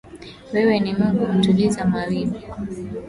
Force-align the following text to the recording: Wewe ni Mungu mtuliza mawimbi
Wewe 0.53 0.79
ni 0.79 0.93
Mungu 0.93 1.25
mtuliza 1.33 1.85
mawimbi 1.85 2.39